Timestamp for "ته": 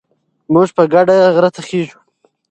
1.55-1.61